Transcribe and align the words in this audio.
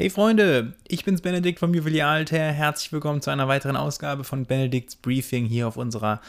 Hey 0.00 0.08
Freunde, 0.08 0.72
ich 0.88 1.04
bin's 1.04 1.20
Benedikt 1.20 1.58
vom 1.58 1.74
Juwelier 1.74 2.06
Alter. 2.06 2.38
Herzlich 2.38 2.90
willkommen 2.90 3.20
zu 3.20 3.28
einer 3.28 3.48
weiteren 3.48 3.76
Ausgabe 3.76 4.24
von 4.24 4.46
Benedikts 4.46 4.96
Briefing 4.96 5.44
hier 5.44 5.68
auf 5.68 5.76
unserer 5.76 6.22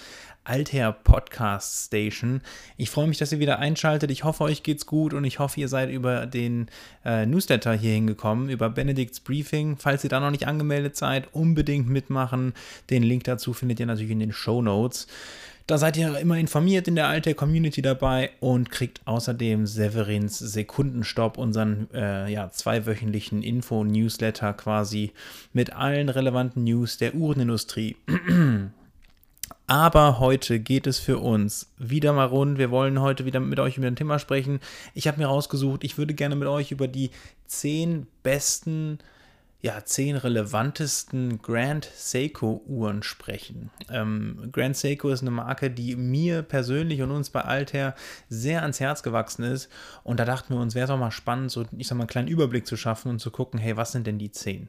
Alter 0.44 0.92
Podcast 0.92 1.86
Station. 1.86 2.42
Ich 2.76 2.90
freue 2.90 3.08
mich, 3.08 3.18
dass 3.18 3.32
ihr 3.32 3.40
wieder 3.40 3.60
einschaltet. 3.60 4.12
Ich 4.12 4.26
hoffe, 4.26 4.44
euch 4.44 4.64
geht's 4.64 4.86
gut 4.86 5.14
und 5.14 5.24
ich 5.24 5.40
hoffe, 5.40 5.62
ihr 5.62 5.70
seid 5.70 5.90
über 5.90 6.26
den 6.26 6.68
äh, 7.06 7.26
Newsletter 7.26 7.72
hier 7.72 7.94
hingekommen, 7.94 8.50
über 8.50 8.70
Benedikts 8.70 9.22
Briefing. 9.22 9.78
Falls 9.78 10.04
ihr 10.04 10.10
da 10.10 10.20
noch 10.20 10.32
nicht 10.32 10.48
angemeldet 10.48 10.98
seid, 10.98 11.34
unbedingt 11.34 11.88
mitmachen. 11.88 12.54
Den 12.90 13.04
Link 13.04 13.24
dazu 13.24 13.54
findet 13.54 13.80
ihr 13.80 13.86
natürlich 13.86 14.12
in 14.12 14.20
den 14.20 14.34
Show 14.34 14.62
Notes. 14.62 15.08
Da 15.72 15.78
seid 15.78 15.96
ihr 15.96 16.20
immer 16.20 16.38
informiert 16.38 16.90
in 16.90 16.96
der 16.96 17.08
Alter 17.08 17.34
Community 17.34 17.82
dabei 17.82 18.32
und 18.42 18.72
kriegt 18.72 19.00
außerdem 19.06 19.66
Severins 19.66 20.38
Sekundenstopp, 20.38 21.38
unseren 21.38 21.88
äh, 21.94 22.30
ja, 22.30 22.52
zweiwöchentlichen 22.52 23.42
Info-Newsletter 23.42 24.52
quasi 24.52 25.14
mit 25.54 25.72
allen 25.72 26.10
relevanten 26.10 26.66
News 26.66 26.98
der 26.98 27.16
Uhrenindustrie. 27.16 27.96
Aber 29.68 30.20
heute 30.20 30.60
geht 30.60 30.88
es 30.88 31.00
für 31.00 31.20
uns 31.20 31.72
wieder 31.78 32.12
mal 32.12 32.26
rund. 32.26 32.58
Wir 32.58 32.70
wollen 32.70 33.00
heute 33.00 33.24
wieder 33.24 33.40
mit 33.40 33.62
euch 33.62 33.78
über 33.78 33.88
ein 33.88 33.96
Thema 33.96 34.20
sprechen. 34.20 34.60
Ich 34.94 35.08
habe 35.08 35.20
mir 35.20 35.28
rausgesucht, 35.28 35.86
ich 35.86 35.98
würde 35.98 36.14
gerne 36.14 36.36
mit 36.36 36.50
euch 36.50 36.74
über 36.74 36.90
die 36.90 37.12
zehn 37.48 38.08
besten 38.24 39.00
ja, 39.64 39.86
zehn 39.86 40.16
relevantesten 40.16 41.40
Grand 41.42 41.86
Seiko 41.96 42.64
Uhren 42.66 43.04
sprechen. 43.04 43.70
Ähm, 43.92 44.50
Grand 44.52 44.76
Seiko 44.76 45.10
ist 45.10 45.22
eine 45.22 45.30
Marke, 45.30 45.70
die 45.70 45.96
mir 45.96 46.42
persönlich 46.42 47.02
und 47.04 47.12
uns 47.12 47.30
bei 47.30 47.42
Altair 47.42 47.94
sehr 48.28 48.64
ans 48.64 48.80
Herz 48.80 49.04
gewachsen 49.04 49.44
ist. 49.44 49.70
Und 50.04 50.20
da 50.20 50.26
dachten 50.26 50.56
wir 50.56 50.62
uns, 50.62 50.74
wäre 50.74 50.86
es 50.86 50.90
auch 50.90 50.98
mal 50.98 51.12
spannend, 51.12 51.52
so, 51.52 51.66
ich 51.78 51.88
sag 51.88 51.96
mal, 51.96 52.04
einen 52.04 52.10
kleinen 52.10 52.28
Überblick 52.28 52.66
zu 52.66 52.76
schaffen 52.76 53.10
und 53.10 53.20
zu 53.20 53.30
gucken, 53.30 53.60
hey, 53.60 53.78
was 53.78 53.92
sind 53.92 54.08
denn 54.08 54.18
die 54.18 54.32
zehn? 54.32 54.68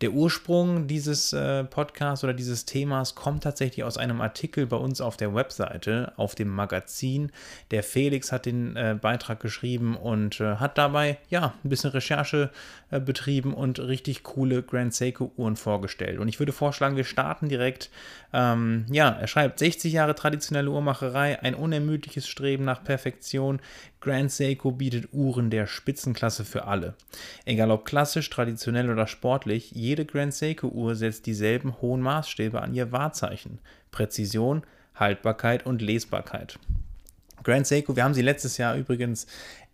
Der 0.00 0.10
Ursprung 0.10 0.88
dieses 0.88 1.32
äh, 1.32 1.62
Podcasts 1.62 2.24
oder 2.24 2.34
dieses 2.34 2.64
Themas 2.64 3.14
kommt 3.14 3.44
tatsächlich 3.44 3.84
aus 3.84 3.96
einem 3.96 4.20
Artikel 4.20 4.66
bei 4.66 4.76
uns 4.76 5.00
auf 5.00 5.16
der 5.16 5.36
Webseite, 5.36 6.14
auf 6.16 6.34
dem 6.34 6.48
Magazin. 6.48 7.30
Der 7.70 7.84
Felix 7.84 8.32
hat 8.32 8.46
den 8.46 8.74
äh, 8.74 8.98
Beitrag 9.00 9.38
geschrieben 9.38 9.96
und 9.96 10.40
äh, 10.40 10.56
hat 10.56 10.78
dabei, 10.78 11.18
ja, 11.28 11.54
ein 11.62 11.68
bisschen 11.68 11.90
Recherche 11.90 12.50
äh, 12.90 12.98
betrieben 12.98 13.54
und 13.54 13.78
richtig 13.78 14.24
coole 14.32 14.62
Grand 14.62 14.94
Seiko 14.94 15.30
Uhren 15.36 15.56
vorgestellt. 15.56 16.18
Und 16.18 16.26
ich 16.26 16.38
würde 16.38 16.52
vorschlagen, 16.52 16.96
wir 16.96 17.04
starten 17.04 17.50
direkt. 17.50 17.90
Ähm, 18.32 18.86
ja, 18.90 19.10
er 19.10 19.26
schreibt 19.26 19.58
60 19.58 19.92
Jahre 19.92 20.14
traditionelle 20.14 20.70
Uhrmacherei, 20.70 21.42
ein 21.42 21.54
unermüdliches 21.54 22.26
Streben 22.26 22.64
nach 22.64 22.82
Perfektion. 22.82 23.60
Grand 24.00 24.32
Seiko 24.32 24.70
bietet 24.72 25.12
Uhren 25.12 25.50
der 25.50 25.66
Spitzenklasse 25.66 26.46
für 26.46 26.64
alle. 26.64 26.94
Egal 27.44 27.70
ob 27.70 27.84
klassisch, 27.84 28.30
traditionell 28.30 28.88
oder 28.88 29.06
sportlich, 29.06 29.72
jede 29.72 30.06
Grand 30.06 30.32
Seiko 30.32 30.68
Uhr 30.68 30.94
setzt 30.94 31.26
dieselben 31.26 31.82
hohen 31.82 32.00
Maßstäbe 32.00 32.62
an 32.62 32.72
ihr 32.72 32.90
Wahrzeichen. 32.90 33.58
Präzision, 33.90 34.62
Haltbarkeit 34.94 35.66
und 35.66 35.82
Lesbarkeit. 35.82 36.58
Grand 37.44 37.66
Seiko, 37.66 37.96
wir 37.96 38.04
haben 38.04 38.14
sie 38.14 38.22
letztes 38.22 38.56
Jahr 38.56 38.76
übrigens 38.76 39.26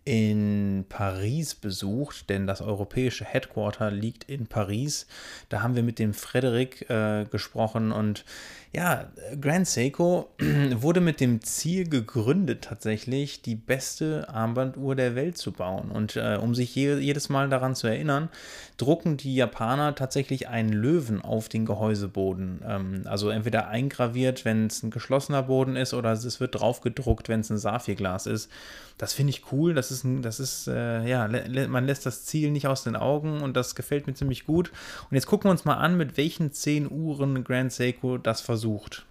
in 0.05 0.85
Paris 0.89 1.55
besucht, 1.55 2.29
denn 2.29 2.47
das 2.47 2.61
europäische 2.61 3.25
Headquarter 3.25 3.91
liegt 3.91 4.23
in 4.23 4.47
Paris. 4.47 5.07
Da 5.49 5.61
haben 5.61 5.75
wir 5.75 5.83
mit 5.83 5.99
dem 5.99 6.13
Frederik 6.13 6.89
äh, 6.89 7.25
gesprochen 7.25 7.91
und 7.91 8.25
ja, 8.71 9.07
Grand 9.41 9.67
Seiko 9.67 10.29
wurde 10.75 11.01
mit 11.01 11.19
dem 11.19 11.41
Ziel 11.41 11.89
gegründet, 11.89 12.65
tatsächlich 12.65 13.41
die 13.41 13.55
beste 13.55 14.29
Armbanduhr 14.29 14.95
der 14.95 15.15
Welt 15.15 15.39
zu 15.39 15.51
bauen. 15.51 15.89
Und 15.89 16.15
äh, 16.15 16.37
um 16.39 16.53
sich 16.53 16.75
je, 16.75 16.99
jedes 16.99 17.29
Mal 17.29 17.49
daran 17.49 17.73
zu 17.73 17.87
erinnern, 17.87 18.29
drucken 18.77 19.17
die 19.17 19.33
Japaner 19.33 19.95
tatsächlich 19.95 20.49
einen 20.49 20.71
Löwen 20.71 21.19
auf 21.19 21.49
den 21.49 21.65
Gehäuseboden. 21.65 22.61
Ähm, 22.63 23.01
also 23.05 23.29
entweder 23.29 23.69
eingraviert, 23.69 24.45
wenn 24.45 24.67
es 24.67 24.83
ein 24.83 24.91
geschlossener 24.91 25.43
Boden 25.43 25.75
ist, 25.75 25.95
oder 25.95 26.11
es 26.11 26.39
wird 26.39 26.59
drauf 26.59 26.81
gedruckt, 26.81 27.27
wenn 27.27 27.39
es 27.39 27.49
ein 27.49 27.57
Saphirglas 27.57 28.27
ist. 28.27 28.51
Das 28.99 29.13
finde 29.13 29.31
ich 29.31 29.51
cool. 29.51 29.73
Das 29.73 29.89
ist, 29.89 29.98
ein, 30.03 30.21
das 30.21 30.39
ist 30.39 30.67
äh, 30.67 31.07
ja, 31.07 31.27
man 31.67 31.85
lässt 31.85 32.05
das 32.05 32.25
Ziel 32.25 32.51
nicht 32.51 32.67
aus 32.67 32.83
den 32.83 32.95
Augen 32.95 33.41
und 33.41 33.55
das 33.55 33.75
gefällt 33.75 34.07
mir 34.07 34.13
ziemlich 34.13 34.45
gut. 34.45 34.71
Und 35.09 35.15
jetzt 35.15 35.27
gucken 35.27 35.47
wir 35.47 35.51
uns 35.51 35.65
mal 35.65 35.75
an, 35.75 35.97
mit 35.97 36.17
welchen 36.17 36.51
10 36.51 36.89
Uhren 36.91 37.43
Grand 37.43 37.71
Seiko 37.71 38.17
das 38.17 38.41
versucht. 38.41 39.05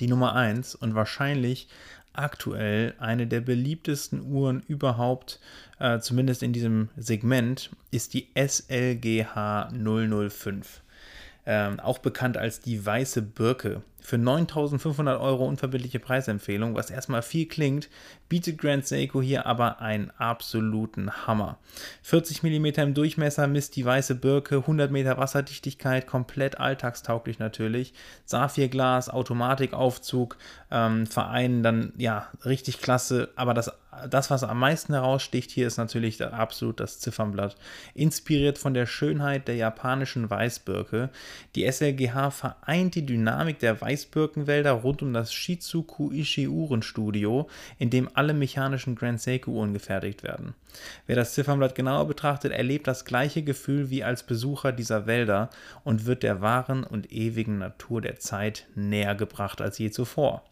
Die 0.00 0.08
Nummer 0.08 0.34
1 0.34 0.74
und 0.74 0.94
wahrscheinlich 0.94 1.68
aktuell 2.12 2.94
eine 2.98 3.26
der 3.26 3.40
beliebtesten 3.40 4.22
Uhren 4.22 4.62
überhaupt, 4.66 5.40
äh, 5.78 5.98
zumindest 6.00 6.42
in 6.42 6.52
diesem 6.52 6.88
Segment, 6.96 7.70
ist 7.90 8.14
die 8.14 8.28
SLGH 8.34 9.70
005. 9.72 10.82
Ähm, 11.48 11.78
auch 11.78 11.98
bekannt 11.98 12.36
als 12.36 12.60
die 12.60 12.84
weiße 12.84 13.22
Birke. 13.22 13.82
Für 14.06 14.18
9500 14.18 15.20
Euro 15.20 15.48
unverbindliche 15.48 15.98
Preisempfehlung, 15.98 16.76
was 16.76 16.90
erstmal 16.90 17.22
viel 17.22 17.46
klingt, 17.46 17.88
bietet 18.28 18.56
Grand 18.56 18.86
Seiko 18.86 19.20
hier 19.20 19.46
aber 19.46 19.80
einen 19.80 20.12
absoluten 20.16 21.26
Hammer. 21.26 21.58
40 22.02 22.44
mm 22.44 22.66
im 22.66 22.94
Durchmesser 22.94 23.48
misst 23.48 23.74
die 23.74 23.84
weiße 23.84 24.14
Birke, 24.14 24.58
100 24.58 24.92
Meter 24.92 25.18
Wasserdichtigkeit, 25.18 26.06
komplett 26.06 26.60
alltagstauglich 26.60 27.40
natürlich. 27.40 27.94
Saphirglas, 28.26 29.08
Automatikaufzug, 29.08 30.36
ähm, 30.70 31.08
vereinen 31.08 31.64
dann 31.64 31.92
ja 31.96 32.28
richtig 32.44 32.80
klasse, 32.80 33.30
aber 33.34 33.54
das 33.54 33.72
das, 34.08 34.30
was 34.30 34.44
am 34.44 34.58
meisten 34.58 34.92
heraussticht 34.92 35.50
hier, 35.50 35.66
ist 35.66 35.76
natürlich 35.76 36.22
absolut 36.22 36.80
das 36.80 37.00
Ziffernblatt. 37.00 37.56
Inspiriert 37.94 38.58
von 38.58 38.74
der 38.74 38.86
Schönheit 38.86 39.48
der 39.48 39.56
japanischen 39.56 40.28
Weißbirke. 40.28 41.10
Die 41.54 41.70
SLGH 41.70 42.30
vereint 42.30 42.94
die 42.94 43.06
Dynamik 43.06 43.58
der 43.58 43.80
Weißbirke 43.80 43.95
Eisbirkenwälder 43.96 44.72
rund 44.72 45.00
um 45.00 45.14
das 45.14 45.32
Shizuku 45.32 46.12
Ishii 46.12 46.48
Uhrenstudio, 46.48 47.48
in 47.78 47.88
dem 47.88 48.10
alle 48.12 48.34
mechanischen 48.34 48.94
Grand 48.94 49.20
Seiko 49.20 49.52
Uhren 49.52 49.72
gefertigt 49.72 50.22
werden. 50.22 50.54
Wer 51.06 51.16
das 51.16 51.32
Ziffernblatt 51.32 51.74
genauer 51.74 52.06
betrachtet, 52.06 52.52
erlebt 52.52 52.86
das 52.86 53.06
gleiche 53.06 53.42
Gefühl 53.42 53.88
wie 53.88 54.04
als 54.04 54.22
Besucher 54.22 54.72
dieser 54.72 55.06
Wälder 55.06 55.48
und 55.82 56.04
wird 56.04 56.22
der 56.22 56.42
wahren 56.42 56.84
und 56.84 57.10
ewigen 57.10 57.56
Natur 57.56 58.02
der 58.02 58.18
Zeit 58.18 58.66
näher 58.74 59.14
gebracht 59.14 59.62
als 59.62 59.78
je 59.78 59.90
zuvor. 59.90 60.44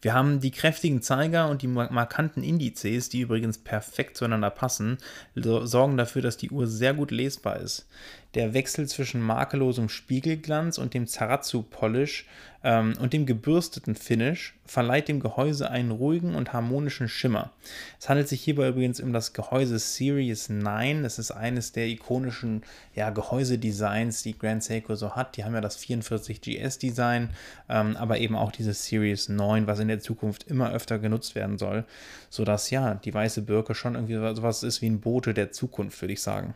Wir 0.00 0.14
haben 0.14 0.40
die 0.40 0.52
kräftigen 0.52 1.02
Zeiger 1.02 1.48
und 1.48 1.62
die 1.62 1.66
markanten 1.66 2.44
Indizes, 2.44 3.08
die 3.08 3.20
übrigens 3.20 3.58
perfekt 3.58 4.16
zueinander 4.16 4.50
passen, 4.50 4.98
sorgen 5.34 5.96
dafür, 5.96 6.22
dass 6.22 6.36
die 6.36 6.50
Uhr 6.50 6.66
sehr 6.68 6.94
gut 6.94 7.10
lesbar 7.10 7.56
ist. 7.58 7.88
Der 8.34 8.52
Wechsel 8.52 8.86
zwischen 8.86 9.22
makellosem 9.22 9.88
Spiegelglanz 9.88 10.76
und 10.76 10.92
dem 10.92 11.06
Zaratsu-Polish 11.06 12.26
ähm, 12.62 12.92
und 13.00 13.14
dem 13.14 13.24
gebürsteten 13.24 13.94
Finish 13.94 14.54
verleiht 14.66 15.08
dem 15.08 15.18
Gehäuse 15.18 15.70
einen 15.70 15.90
ruhigen 15.90 16.34
und 16.34 16.52
harmonischen 16.52 17.08
Schimmer. 17.08 17.52
Es 17.98 18.10
handelt 18.10 18.28
sich 18.28 18.42
hierbei 18.42 18.68
übrigens 18.68 19.00
um 19.00 19.14
das 19.14 19.32
Gehäuse 19.32 19.78
Series 19.78 20.50
9. 20.50 21.02
Das 21.02 21.18
ist 21.18 21.30
eines 21.30 21.72
der 21.72 21.86
ikonischen 21.86 22.64
ja, 22.94 23.08
Gehäusedesigns, 23.08 24.22
die 24.22 24.36
Grand 24.36 24.62
Seiko 24.62 24.94
so 24.94 25.16
hat. 25.16 25.38
Die 25.38 25.44
haben 25.44 25.54
ja 25.54 25.62
das 25.62 25.76
44 25.76 26.42
GS-Design, 26.42 27.30
ähm, 27.70 27.96
aber 27.96 28.18
eben 28.18 28.36
auch 28.36 28.52
dieses 28.52 28.84
Series 28.84 29.30
9, 29.30 29.66
was 29.66 29.78
in 29.78 29.88
der 29.88 30.00
Zukunft 30.00 30.44
immer 30.48 30.70
öfter 30.70 30.98
genutzt 30.98 31.34
werden 31.34 31.56
soll, 31.56 31.86
sodass 32.28 32.68
ja 32.68 32.94
die 32.94 33.14
weiße 33.14 33.40
Birke 33.40 33.74
schon 33.74 33.94
irgendwie 33.94 34.16
sowas 34.36 34.62
ist 34.64 34.82
wie 34.82 34.90
ein 34.90 35.00
Bote 35.00 35.32
der 35.32 35.50
Zukunft, 35.50 36.02
würde 36.02 36.12
ich 36.12 36.20
sagen. 36.20 36.54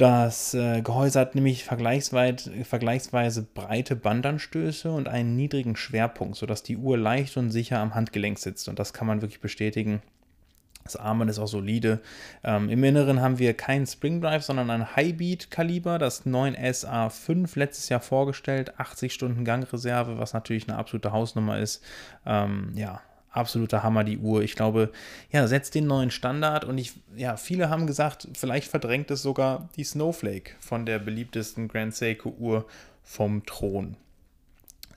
Das 0.00 0.54
äh, 0.54 0.80
Gehäuse 0.80 1.20
hat 1.20 1.34
nämlich 1.34 1.66
vergleichsweise, 1.66 3.42
breite 3.42 3.96
Bandanstöße 3.96 4.90
und 4.90 5.08
einen 5.08 5.36
niedrigen 5.36 5.76
Schwerpunkt, 5.76 6.36
sodass 6.36 6.62
die 6.62 6.78
Uhr 6.78 6.96
leicht 6.96 7.36
und 7.36 7.50
sicher 7.50 7.80
am 7.80 7.94
Handgelenk 7.94 8.38
sitzt. 8.38 8.70
Und 8.70 8.78
das 8.78 8.94
kann 8.94 9.06
man 9.06 9.20
wirklich 9.20 9.42
bestätigen. 9.42 10.00
Das 10.84 10.96
Armband 10.96 11.30
ist 11.30 11.38
auch 11.38 11.48
solide. 11.48 12.00
Ähm, 12.42 12.70
Im 12.70 12.82
Inneren 12.82 13.20
haben 13.20 13.38
wir 13.38 13.52
keinen 13.52 13.86
Spring 13.86 14.22
Drive, 14.22 14.42
sondern 14.42 14.70
ein 14.70 14.96
Highbeat-Kaliber, 14.96 15.98
das 15.98 16.24
9SA5 16.24 17.58
letztes 17.58 17.90
Jahr 17.90 18.00
vorgestellt. 18.00 18.80
80 18.80 19.12
Stunden 19.12 19.44
Gangreserve, 19.44 20.16
was 20.16 20.32
natürlich 20.32 20.66
eine 20.66 20.78
absolute 20.78 21.12
Hausnummer 21.12 21.58
ist. 21.58 21.84
Ähm, 22.24 22.72
ja, 22.74 23.02
absoluter 23.30 23.82
Hammer, 23.82 24.04
die 24.04 24.18
Uhr. 24.18 24.42
Ich 24.42 24.56
glaube, 24.56 24.90
ja, 25.30 25.46
setzt 25.46 25.74
den 25.74 25.86
neuen 25.86 26.10
Standard 26.10 26.64
und 26.64 26.78
ich, 26.78 26.92
ja, 27.16 27.36
viele 27.36 27.70
haben 27.70 27.86
gesagt, 27.86 28.28
vielleicht 28.34 28.68
verdrängt 28.68 29.10
es 29.10 29.22
sogar 29.22 29.68
die 29.76 29.84
Snowflake 29.84 30.52
von 30.60 30.86
der 30.86 30.98
beliebtesten 30.98 31.68
Grand 31.68 31.94
Seiko 31.94 32.34
Uhr 32.38 32.66
vom 33.02 33.44
Thron. 33.46 33.96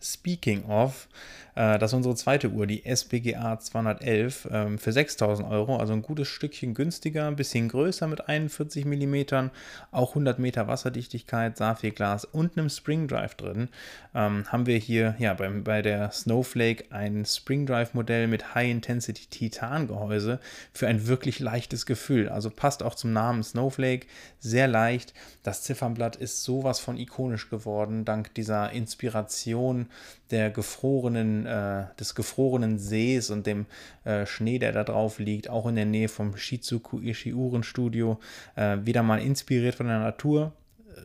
Speaking 0.04 0.66
of, 0.66 1.08
äh, 1.56 1.80
das 1.80 1.92
ist 1.92 1.96
unsere 1.96 2.16
zweite 2.16 2.50
Uhr, 2.50 2.68
die 2.68 2.84
SBGA 2.86 3.60
211 3.60 4.48
ähm, 4.52 4.78
für 4.78 4.92
6000 4.92 5.48
Euro, 5.48 5.78
also 5.78 5.94
ein 5.94 6.02
gutes 6.02 6.28
Stückchen 6.28 6.74
günstiger, 6.74 7.28
ein 7.28 7.36
bisschen 7.36 7.70
größer 7.70 8.08
mit 8.08 8.28
41 8.28 8.86
mm, 8.86 9.50
auch 9.92 10.10
100 10.10 10.40
Meter 10.40 10.68
Wasserdichtigkeit, 10.68 11.58
Saphirglas 11.58 12.26
und 12.26 12.58
einem 12.58 12.70
Spring 12.70 13.08
Drive 13.08 13.36
drin. 13.36 13.70
Ähm, 14.16 14.46
haben 14.52 14.66
wir 14.66 14.78
hier 14.78 15.16
ja, 15.20 15.34
bei, 15.34 15.48
bei 15.50 15.82
der 15.82 16.12
Snowflake 16.12 16.86
ein 16.90 17.26
Spring 17.26 17.66
Drive 17.66 17.94
Modell 17.94 18.28
mit 18.28 18.56
High 18.56 18.72
Intensity 18.72 19.28
Titan 19.28 19.88
Gehäuse 19.88 20.40
für 20.74 20.88
ein 20.88 21.08
wirklich 21.08 21.40
leichtes 21.40 21.86
Gefühl. 21.86 22.30
Also 22.30 22.50
passt 22.50 22.84
auch 22.84 22.96
zum 22.96 23.14
Namen 23.14 23.44
Snowflake, 23.44 24.08
sehr 24.40 24.68
leicht. 24.68 25.14
Das 25.44 25.62
Ziffernblatt 25.62 26.16
ist 26.16 26.44
sowas 26.44 26.80
von 26.80 26.98
ikonisch 26.98 27.50
geworden, 27.50 28.06
dank 28.06 28.34
dieser 28.34 28.72
Inspiration 28.72 29.88
der 30.34 30.50
gefrorenen, 30.50 31.46
äh, 31.46 31.86
des 32.00 32.16
gefrorenen 32.16 32.80
Sees 32.80 33.30
und 33.30 33.46
dem 33.46 33.68
äh, 34.04 34.26
Schnee, 34.26 34.58
der 34.58 34.72
da 34.72 34.84
drauf 34.84 35.20
liegt, 35.20 35.50
auch 35.50 35.68
in 35.68 35.76
der 35.76 35.86
Nähe 35.86 36.10
vom 36.10 36.36
Shizuku 36.36 37.00
Ishiuren 37.00 37.64
Studio, 37.64 38.20
äh, 38.56 38.78
wieder 38.84 39.04
mal 39.04 39.22
inspiriert 39.22 39.76
von 39.76 39.88
der 39.88 40.00
Natur. 40.00 40.54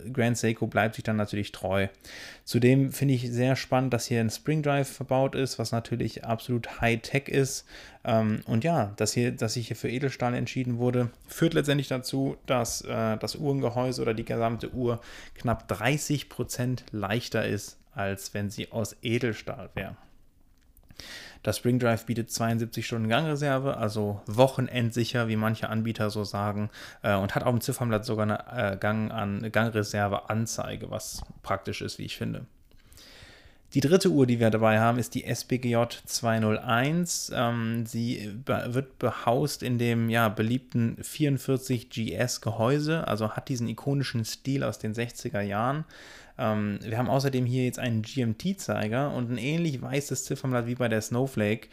Äh, 0.07 0.11
Grand 0.11 0.39
Seiko 0.39 0.67
bleibt 0.67 0.95
sich 0.95 1.05
dann 1.05 1.17
natürlich 1.17 1.53
treu. 1.53 1.89
Zudem 2.45 2.91
finde 2.91 3.15
ich 3.15 3.31
sehr 3.31 3.55
spannend, 3.55 3.93
dass 3.93 4.07
hier 4.07 4.21
ein 4.21 4.31
Spring 4.31 4.63
Drive 4.63 4.89
verbaut 4.89 5.35
ist, 5.35 5.59
was 5.59 5.73
natürlich 5.73 6.25
absolut 6.25 6.81
High-Tech 6.81 7.29
ist. 7.29 7.67
Ähm, 8.05 8.41
und 8.47 8.65
ja, 8.65 8.95
dass, 8.97 9.13
hier, 9.13 9.33
dass 9.33 9.55
sich 9.55 9.67
hier 9.67 9.77
für 9.77 9.91
Edelstahl 9.91 10.33
entschieden 10.33 10.79
wurde, 10.79 11.11
führt 11.27 11.53
letztendlich 11.53 11.89
dazu, 11.89 12.39
dass 12.47 12.81
äh, 12.81 13.19
das 13.19 13.37
Uhrengehäuse 13.37 14.01
oder 14.01 14.15
die 14.15 14.25
gesamte 14.25 14.73
Uhr 14.73 15.01
knapp 15.35 15.71
30% 15.71 16.79
leichter 16.93 17.47
ist 17.47 17.79
als 17.95 18.35
wenn 18.35 18.51
sie 18.51 18.71
aus 18.73 18.97
Edelstahl 19.03 19.71
wäre. 19.75 19.97
Das 21.43 21.57
Spring 21.59 21.79
Drive 21.79 22.07
bietet 22.07 22.31
72 22.31 22.85
Stunden 22.87 23.09
Gangreserve, 23.09 23.77
also 23.77 24.21
wochenendsicher, 24.27 25.29
wie 25.29 25.37
manche 25.37 25.69
Anbieter 25.69 26.11
so 26.11 26.25
sagen, 26.25 26.71
äh, 27.03 27.15
und 27.15 27.35
hat 27.35 27.45
auf 27.45 27.55
dem 27.55 27.61
Ziffernblatt 27.61 28.05
sogar 28.05 28.25
eine 28.25 28.73
äh, 28.73 28.77
Gang 28.77 29.13
an 29.13 29.51
Gangreserve-Anzeige, 29.53 30.91
was 30.91 31.23
praktisch 31.43 31.81
ist, 31.81 31.99
wie 31.99 32.05
ich 32.05 32.17
finde. 32.17 32.47
Die 33.75 33.81
dritte 33.81 34.11
Uhr, 34.11 34.27
die 34.27 34.41
wir 34.41 34.49
dabei 34.49 34.81
haben, 34.81 34.99
ist 34.99 35.15
die 35.15 35.25
SBGJ 35.25 35.77
201. 36.07 37.31
Ähm, 37.35 37.85
sie 37.85 38.33
be 38.45 38.69
wird 38.71 38.99
behaust 38.99 39.63
in 39.63 39.77
dem 39.77 40.09
ja, 40.09 40.31
beliebten 40.31 40.97
44 41.03 41.91
GS 41.91 42.41
Gehäuse, 42.41 43.07
also 43.07 43.33
hat 43.33 43.51
diesen 43.51 43.69
ikonischen 43.69 44.25
Stil 44.25 44.65
aus 44.65 44.79
den 44.79 44.95
60er 44.95 45.43
Jahren. 45.43 45.85
Ähm, 46.39 46.79
wir 46.83 46.99
haben 46.99 47.11
außerdem 47.11 47.47
hier 47.47 47.65
jetzt 47.65 47.79
einen 47.79 48.03
GMT-Zeiger 48.03 49.13
und 49.13 49.31
ein 49.31 49.39
ähnlich 49.39 49.81
weißes 49.83 50.25
Ziffernblatt 50.25 50.67
wie 50.67 50.75
bei 50.77 50.89
der 50.89 51.01
Snowflake. 51.01 51.69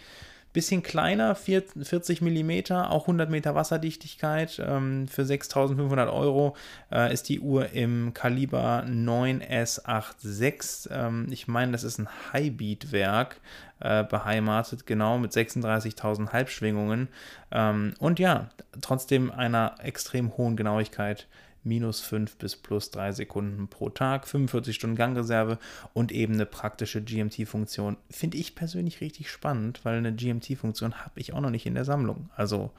Bisschen 0.54 0.84
kleiner, 0.84 1.36
40 1.36 2.22
mm, 2.22 2.52
auch 2.72 3.04
100 3.04 3.30
Meter 3.30 3.56
Wasserdichtigkeit. 3.56 4.62
Ähm, 4.66 5.10
für 5.10 5.26
6500 5.26 6.10
Euro 6.10 6.56
äh, 6.94 7.14
ist 7.14 7.28
die 7.28 7.42
Uhr 7.42 7.72
im 7.72 8.14
Kaliber 8.14 8.86
9S86. 8.88 10.90
Ähm, 10.92 11.28
ich 11.30 11.50
meine, 11.50 11.74
das 11.74 11.84
ist 11.84 11.98
ein 11.98 12.08
Highbeat-Werk 12.32 13.42
äh, 13.82 14.06
beheimatet, 14.06 14.86
genau 14.86 15.18
mit 15.18 15.34
36.000 15.34 16.32
Halbschwingungen. 16.32 17.10
Ähm, 17.52 17.94
und 18.00 18.20
ja, 18.20 18.48
trotzdem 18.80 19.32
einer 19.32 19.76
extrem 19.84 20.38
hohen 20.38 20.56
Genauigkeit 20.56 21.28
minus 21.66 22.02
5 22.02 22.38
bis 22.38 22.56
plus 22.56 22.92
3 22.92 23.12
Sekunden 23.12 23.68
pro 23.68 23.90
Tag, 23.90 24.28
45 24.28 24.76
Stunden 24.76 24.96
Gangreserve 24.96 25.58
und 25.94 26.12
eben 26.12 26.36
eine 26.36 26.46
praktische 26.46 27.02
GMT-Funktion. 27.02 27.98
Finde 28.10 28.38
ich 28.38 28.56
persönlich 28.56 29.02
richtig 29.02 29.30
spannend, 29.30 29.82
weil 29.84 29.98
eine 29.98 30.14
GMT-Funktion 30.14 31.02
habe 31.02 31.20
ich 31.20 31.34
auch 31.34 31.42
noch 31.42 31.50
nicht 31.50 31.66
in 31.66 31.76
der 31.76 31.86
Sammlung. 31.86 32.30
Also 32.36 32.72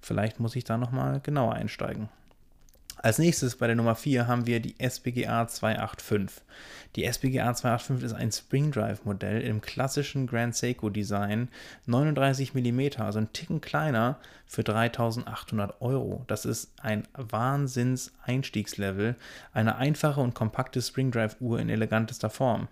vielleicht 0.00 0.40
muss 0.40 0.56
ich 0.56 0.64
da 0.64 0.78
nochmal 0.78 1.20
genauer 1.20 1.54
einsteigen. 1.54 2.08
Als 3.02 3.18
nächstes 3.18 3.56
bei 3.56 3.66
der 3.66 3.74
Nummer 3.74 3.96
4 3.96 4.28
haben 4.28 4.46
wir 4.46 4.60
die 4.60 4.76
SBGA 4.78 5.48
285. 5.48 6.40
Die 6.94 7.04
SBGA 7.04 7.52
285 7.52 8.04
ist 8.04 8.12
ein 8.12 8.30
Spring 8.30 8.70
Drive 8.70 9.04
Modell 9.04 9.40
im 9.40 9.60
klassischen 9.60 10.28
Grand 10.28 10.54
Seiko 10.54 10.88
Design, 10.88 11.48
39 11.86 12.54
mm, 12.54 12.80
also 12.98 13.18
ein 13.18 13.32
Ticken 13.32 13.60
kleiner 13.60 14.20
für 14.46 14.62
3800 14.62 15.80
Euro. 15.80 16.22
Das 16.28 16.44
ist 16.44 16.70
ein 16.80 17.08
Wahnsinns-Einstiegslevel, 17.14 19.16
eine 19.52 19.76
einfache 19.76 20.20
und 20.20 20.34
kompakte 20.34 20.80
Spring 20.80 21.10
Drive 21.10 21.38
Uhr 21.40 21.58
in 21.58 21.70
elegantester 21.70 22.30
Form. 22.30 22.68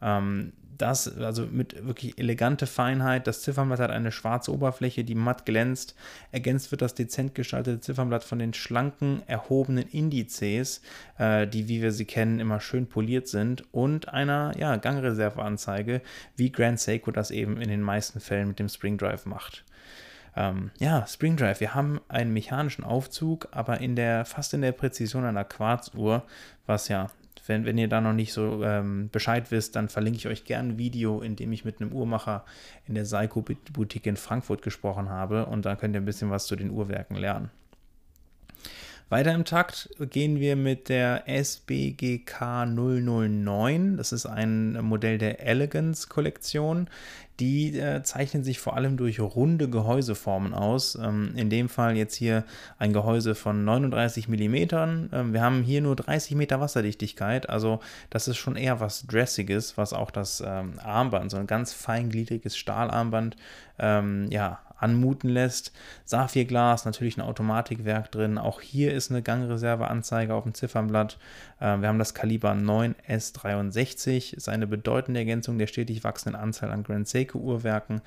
Ähm, 0.00 0.52
das, 0.78 1.18
also 1.18 1.46
mit 1.46 1.86
wirklich 1.86 2.18
elegante 2.18 2.66
Feinheit. 2.66 3.26
Das 3.26 3.42
Ziffernblatt 3.42 3.80
hat 3.80 3.90
eine 3.90 4.12
schwarze 4.12 4.52
Oberfläche, 4.52 5.04
die 5.04 5.14
matt 5.14 5.46
glänzt. 5.46 5.94
Ergänzt 6.32 6.70
wird 6.70 6.82
das 6.82 6.94
dezent 6.94 7.34
gestaltete 7.34 7.80
Ziffernblatt 7.80 8.24
von 8.24 8.38
den 8.38 8.54
schlanken, 8.54 9.22
erhobenen 9.26 9.86
Indizes, 9.88 10.82
äh, 11.18 11.46
die, 11.46 11.68
wie 11.68 11.82
wir 11.82 11.92
sie 11.92 12.04
kennen, 12.04 12.40
immer 12.40 12.60
schön 12.60 12.86
poliert 12.86 13.28
sind 13.28 13.64
und 13.72 14.08
einer 14.08 14.52
ja, 14.58 14.76
Gangreserveanzeige, 14.76 16.00
wie 16.36 16.52
Grand 16.52 16.80
Seiko 16.80 17.10
das 17.10 17.30
eben 17.30 17.60
in 17.60 17.68
den 17.68 17.82
meisten 17.82 18.20
Fällen 18.20 18.48
mit 18.48 18.58
dem 18.58 18.68
Spring 18.68 18.98
Drive 18.98 19.26
macht. 19.26 19.64
Ähm, 20.36 20.70
ja, 20.78 21.06
Spring 21.06 21.36
Drive, 21.36 21.60
wir 21.60 21.74
haben 21.74 22.00
einen 22.08 22.32
mechanischen 22.32 22.84
Aufzug, 22.84 23.48
aber 23.52 23.80
in 23.80 23.94
der, 23.94 24.24
fast 24.24 24.52
in 24.54 24.62
der 24.62 24.72
Präzision 24.72 25.24
einer 25.24 25.44
Quarzuhr, 25.44 26.24
was 26.66 26.88
ja 26.88 27.10
wenn, 27.46 27.64
wenn 27.64 27.78
ihr 27.78 27.88
da 27.88 28.00
noch 28.00 28.12
nicht 28.12 28.32
so 28.32 28.62
ähm, 28.64 29.08
Bescheid 29.10 29.50
wisst, 29.50 29.76
dann 29.76 29.88
verlinke 29.88 30.18
ich 30.18 30.26
euch 30.26 30.44
gerne 30.44 30.70
ein 30.70 30.78
Video, 30.78 31.20
in 31.20 31.36
dem 31.36 31.52
ich 31.52 31.64
mit 31.64 31.80
einem 31.80 31.92
Uhrmacher 31.92 32.44
in 32.86 32.94
der 32.94 33.04
Seiko 33.04 33.42
Boutique 33.72 34.06
in 34.06 34.16
Frankfurt 34.16 34.62
gesprochen 34.62 35.08
habe 35.08 35.46
und 35.46 35.64
da 35.64 35.76
könnt 35.76 35.94
ihr 35.94 36.00
ein 36.00 36.06
bisschen 36.06 36.30
was 36.30 36.46
zu 36.46 36.56
den 36.56 36.70
Uhrwerken 36.70 37.16
lernen. 37.16 37.50
Weiter 39.14 39.32
im 39.32 39.44
Takt 39.44 39.90
gehen 40.00 40.40
wir 40.40 40.56
mit 40.56 40.88
der 40.88 41.28
SBGK 41.28 42.66
009. 42.66 43.96
Das 43.96 44.10
ist 44.10 44.26
ein 44.26 44.72
Modell 44.82 45.18
der 45.18 45.38
Elegance 45.38 46.08
Kollektion. 46.08 46.88
Die 47.38 47.78
äh, 47.78 48.02
zeichnen 48.02 48.42
sich 48.42 48.58
vor 48.58 48.74
allem 48.76 48.96
durch 48.96 49.20
runde 49.20 49.70
Gehäuseformen 49.70 50.52
aus. 50.52 50.98
Ähm, 51.00 51.32
in 51.36 51.48
dem 51.48 51.68
Fall 51.68 51.96
jetzt 51.96 52.16
hier 52.16 52.42
ein 52.80 52.92
Gehäuse 52.92 53.36
von 53.36 53.64
39 53.64 54.26
mm. 54.26 54.54
Ähm, 55.12 55.32
wir 55.32 55.42
haben 55.42 55.62
hier 55.62 55.80
nur 55.80 55.94
30 55.94 56.34
Meter 56.34 56.60
Wasserdichtigkeit, 56.60 57.48
also 57.48 57.78
das 58.10 58.26
ist 58.26 58.38
schon 58.38 58.56
eher 58.56 58.80
was 58.80 59.06
Dressiges, 59.06 59.76
was 59.76 59.92
auch 59.92 60.10
das 60.10 60.42
ähm, 60.44 60.80
Armband, 60.82 61.30
so 61.30 61.36
ein 61.36 61.46
ganz 61.46 61.72
feingliedriges 61.72 62.56
Stahlarmband, 62.56 63.36
ähm, 63.78 64.26
ja, 64.32 64.58
anmuten 64.76 65.28
lässt. 65.28 65.72
Saphirglas, 66.04 66.84
natürlich 66.84 67.16
ein 67.16 67.22
Automatikwerk 67.22 68.10
drin. 68.10 68.38
Auch 68.38 68.60
hier 68.60 68.92
ist 68.92 69.10
eine 69.10 69.22
Gangreserveanzeige 69.22 70.34
auf 70.34 70.44
dem 70.44 70.54
Ziffernblatt. 70.54 71.18
Äh, 71.60 71.78
wir 71.78 71.88
haben 71.88 71.98
das 71.98 72.14
Kaliber 72.14 72.52
9S63, 72.52 74.34
ist 74.34 74.48
eine 74.48 74.66
bedeutende 74.66 75.20
Ergänzung 75.20 75.58
der 75.58 75.66
stetig 75.66 76.04
wachsenden 76.04 76.40
Anzahl 76.40 76.70
an 76.70 76.82
Grand 76.82 77.08
Seiko-Uhrwerken. 77.08 78.02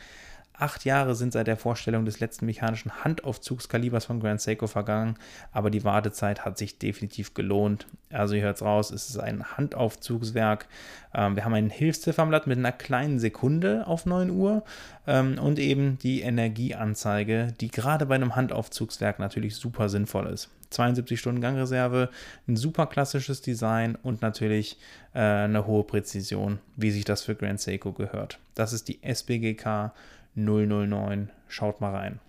Acht 0.59 0.85
Jahre 0.85 1.13
sind 1.13 1.33
seit 1.33 1.45
der 1.45 1.55
Vorstellung 1.55 2.05
des 2.05 2.19
letzten 2.19 2.47
mechanischen 2.47 3.03
Handaufzugskalibers 3.03 4.05
von 4.05 4.19
Grand 4.19 4.41
Seiko 4.41 4.65
vergangen, 4.65 5.15
aber 5.51 5.69
die 5.69 5.83
Wartezeit 5.83 6.45
hat 6.45 6.57
sich 6.57 6.79
definitiv 6.79 7.35
gelohnt. 7.35 7.85
Also 8.11 8.33
ihr 8.33 8.41
hört 8.41 8.55
es 8.55 8.63
raus, 8.63 8.89
es 8.89 9.07
ist 9.07 9.19
ein 9.19 9.55
Handaufzugswerk. 9.55 10.67
Ähm, 11.13 11.35
wir 11.35 11.45
haben 11.45 11.53
ein 11.53 11.69
Hilfsziffernblatt 11.69 12.47
mit 12.47 12.57
einer 12.57 12.71
kleinen 12.71 13.19
Sekunde 13.19 13.85
auf 13.85 14.07
9 14.07 14.31
Uhr 14.31 14.63
ähm, 15.05 15.37
und 15.37 15.59
eben 15.59 15.99
die 15.99 16.21
Energieanzeige, 16.21 17.53
die 17.61 17.69
gerade 17.69 18.07
bei 18.07 18.15
einem 18.15 18.35
Handaufzugswerk 18.35 19.19
natürlich 19.19 19.57
super 19.57 19.89
sinnvoll 19.89 20.25
ist. 20.25 20.49
72 20.71 21.19
Stunden 21.19 21.39
Gangreserve, 21.39 22.09
ein 22.47 22.55
super 22.55 22.87
klassisches 22.87 23.41
Design 23.41 23.95
und 24.01 24.23
natürlich 24.23 24.77
äh, 25.13 25.19
eine 25.19 25.67
hohe 25.67 25.83
Präzision, 25.83 26.57
wie 26.75 26.89
sich 26.89 27.05
das 27.05 27.21
für 27.21 27.35
Grand 27.35 27.61
Seiko 27.61 27.93
gehört. 27.93 28.39
Das 28.55 28.73
ist 28.73 28.87
die 28.87 29.03
SBGK 29.03 29.93
009. 30.37 31.29
Schaut 31.47 31.81
mal 31.81 31.93
rein. 31.93 32.19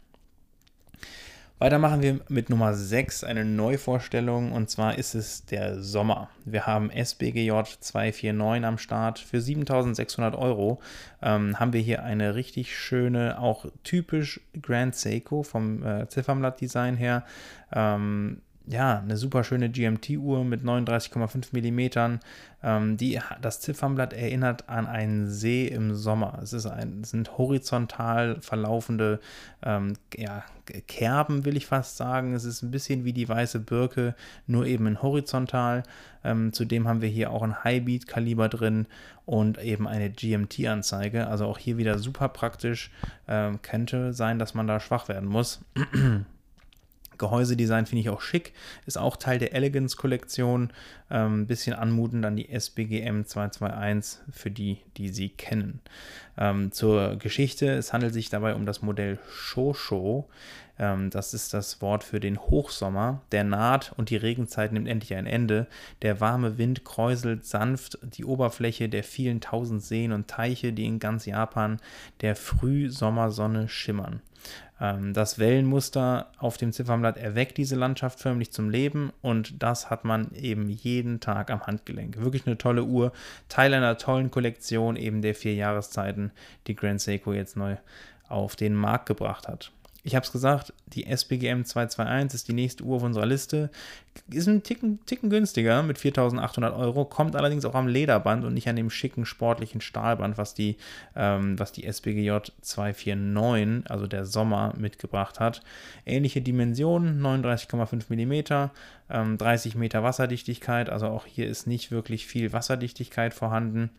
Weiter 1.60 1.80
machen 1.80 2.02
wir 2.02 2.20
mit 2.28 2.50
Nummer 2.50 2.72
6 2.72 3.24
eine 3.24 3.44
Neuvorstellung 3.44 4.52
und 4.52 4.70
zwar 4.70 4.96
ist 4.96 5.16
es 5.16 5.44
der 5.44 5.82
Sommer. 5.82 6.30
Wir 6.44 6.68
haben 6.68 6.88
SBGJ 6.88 7.50
249 7.80 8.64
am 8.64 8.78
Start. 8.78 9.18
Für 9.18 9.40
7600 9.40 10.36
Euro 10.36 10.80
ähm, 11.20 11.58
haben 11.58 11.72
wir 11.72 11.80
hier 11.80 12.04
eine 12.04 12.36
richtig 12.36 12.76
schöne, 12.78 13.40
auch 13.40 13.66
typisch 13.82 14.40
Grand 14.62 14.94
Seiko 14.94 15.42
vom 15.42 15.84
äh, 15.84 16.08
Ziffernblatt-Design 16.08 16.96
her. 16.96 17.24
Ähm, 17.72 18.40
ja, 18.70 18.98
eine 18.98 19.16
super 19.16 19.44
schöne 19.44 19.70
GMT-Uhr 19.70 20.44
mit 20.44 20.62
39,5 20.62 21.48
Millimetern. 21.52 22.20
Ähm, 22.62 22.98
die, 22.98 23.18
das 23.40 23.60
Ziffernblatt 23.60 24.12
erinnert 24.12 24.68
an 24.68 24.87
einen 24.87 25.28
See 25.30 25.66
im 25.66 25.94
Sommer. 25.94 26.38
Es, 26.42 26.52
ist 26.52 26.66
ein, 26.66 27.00
es 27.02 27.10
sind 27.10 27.38
horizontal 27.38 28.40
verlaufende 28.40 29.20
ähm, 29.62 29.94
ja, 30.14 30.44
Kerben, 30.87 31.46
will 31.46 31.56
ich 31.56 31.66
fast 31.66 31.96
sagen. 31.96 32.34
Es 32.34 32.44
ist 32.44 32.62
ein 32.62 32.70
bisschen 32.70 33.04
wie 33.04 33.14
die 33.14 33.28
weiße 33.28 33.60
Birke, 33.60 34.14
nur 34.46 34.66
eben 34.66 34.87
in 34.87 35.00
horizontal. 35.00 35.82
Ähm, 36.22 36.52
zudem 36.52 36.87
haben 36.87 37.00
wir 37.00 37.08
hier 37.08 37.30
auch 37.30 37.42
ein 37.42 37.64
Highbeat-Kaliber 37.64 38.50
drin 38.50 38.87
und 39.25 39.58
eben 39.58 39.88
eine 39.88 40.10
GMT-Anzeige. 40.10 41.26
Also 41.26 41.46
auch 41.46 41.58
hier 41.58 41.78
wieder 41.78 41.98
super 41.98 42.28
praktisch. 42.28 42.90
Ähm, 43.26 43.62
könnte 43.62 44.12
sein, 44.12 44.38
dass 44.38 44.52
man 44.52 44.66
da 44.66 44.78
schwach 44.78 45.08
werden 45.08 45.28
muss. 45.28 45.60
Gehäusedesign 47.18 47.87
finde 47.87 48.00
ich 48.00 48.10
auch 48.10 48.20
schick, 48.20 48.52
ist 48.87 48.98
auch 48.98 49.16
Teil 49.16 49.38
der 49.38 49.54
Elegance-Kollektion. 49.54 50.72
Ein 51.10 51.26
ähm, 51.26 51.46
bisschen 51.46 51.75
anmutend 51.75 52.25
an 52.25 52.37
die 52.37 52.50
SBGM 52.50 53.25
221 53.25 54.20
für 54.30 54.50
die, 54.50 54.78
die 54.96 55.08
sie 55.08 55.30
kennen. 55.30 55.80
Ähm, 56.37 56.72
zur 56.72 57.16
Geschichte: 57.16 57.68
Es 57.70 57.92
handelt 57.92 58.14
sich 58.14 58.30
dabei 58.30 58.54
um 58.54 58.66
das 58.66 58.82
Modell 58.82 59.18
Shosho. 59.30 60.28
Ähm, 60.78 61.10
das 61.10 61.34
ist 61.34 61.52
das 61.54 61.80
Wort 61.82 62.04
für 62.04 62.20
den 62.20 62.38
Hochsommer. 62.38 63.22
Der 63.32 63.44
naht 63.44 63.92
und 63.96 64.10
die 64.10 64.16
Regenzeit 64.16 64.72
nimmt 64.72 64.88
endlich 64.88 65.14
ein 65.14 65.26
Ende. 65.26 65.66
Der 66.02 66.20
warme 66.20 66.58
Wind 66.58 66.84
kräuselt 66.84 67.44
sanft 67.44 67.98
die 68.02 68.25
Oberfläche 68.25 68.88
der 68.88 69.04
vielen 69.04 69.40
tausend 69.40 69.82
Seen 69.82 70.12
und 70.12 70.28
Teiche, 70.28 70.72
die 70.72 70.87
in 70.87 70.98
ganz 70.98 71.26
Japan 71.26 71.78
der 72.20 72.37
Frühsommersonne 72.37 73.68
schimmern. 73.68 74.22
Ähm, 74.80 75.12
das 75.12 75.38
Wellenmuster 75.38 76.30
auf 76.38 76.56
dem 76.56 76.73
Ziffernblatt 76.73 77.16
erweckt 77.16 77.56
diese 77.56 77.76
Landschaft 77.76 78.20
förmlich 78.20 78.52
zum 78.52 78.70
Leben 78.70 79.12
und 79.23 79.62
das 79.62 79.90
hat 79.90 80.04
man 80.04 80.32
eben 80.32 80.68
jeden 80.68 81.20
Tag 81.20 81.50
am 81.50 81.66
Handgelenk. 81.66 82.18
Wirklich 82.18 82.47
eine 82.47 82.58
tolle 82.58 82.85
Uhr, 82.85 83.12
Teil 83.49 83.75
einer 83.75 83.99
tollen 83.99 84.30
Kollektion 84.30 84.97
eben 84.97 85.23
der 85.23 85.35
vier 85.35 85.54
Jahreszeiten, 85.54 86.32
die 86.66 86.76
Grand 86.76 87.00
Seiko 87.00 87.32
jetzt 87.32 87.56
neu 87.56 87.76
auf 88.28 88.56
den 88.56 88.75
Markt 88.75 89.06
gebracht 89.06 89.49
hat 89.49 89.73
ich 90.08 90.16
habe 90.16 90.24
es 90.24 90.32
gesagt, 90.32 90.72
die 90.86 91.04
SBGM 91.04 91.64
221 91.64 92.34
ist 92.34 92.48
die 92.48 92.54
nächste 92.54 92.82
Uhr 92.82 92.96
auf 92.96 93.02
unserer 93.02 93.26
Liste. 93.26 93.70
Ist 94.30 94.48
ein 94.48 94.62
Ticken, 94.62 95.04
Ticken 95.04 95.28
günstiger 95.28 95.82
mit 95.82 95.98
4.800 95.98 96.74
Euro, 96.74 97.04
kommt 97.04 97.36
allerdings 97.36 97.66
auch 97.66 97.74
am 97.74 97.86
Lederband 97.86 98.46
und 98.46 98.54
nicht 98.54 98.68
an 98.70 98.76
dem 98.76 98.88
schicken 98.88 99.26
sportlichen 99.26 99.82
Stahlband, 99.82 100.38
was 100.38 100.54
die, 100.54 100.76
ähm, 101.14 101.58
was 101.58 101.72
die 101.72 101.84
SBGJ 101.84 102.38
249, 102.62 103.90
also 103.90 104.06
der 104.06 104.24
Sommer, 104.24 104.72
mitgebracht 104.78 105.40
hat. 105.40 105.62
Ähnliche 106.06 106.40
Dimensionen, 106.40 107.20
39,5 107.20 108.06
mm, 108.08 108.70
ähm, 109.10 109.36
30 109.36 109.74
Meter 109.74 110.02
Wasserdichtigkeit, 110.02 110.88
also 110.88 111.06
auch 111.08 111.26
hier 111.26 111.46
ist 111.46 111.66
nicht 111.66 111.90
wirklich 111.90 112.26
viel 112.26 112.54
Wasserdichtigkeit 112.54 113.34
vorhanden. 113.34 113.90